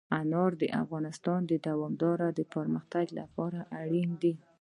[0.19, 4.33] انار د افغانستان د دوامداره پرمختګ لپاره اړین دي.